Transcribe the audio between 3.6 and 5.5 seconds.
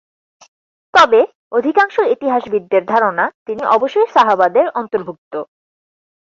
অবশ্যই সাহাবাদের অন্তর্ভুক্ত।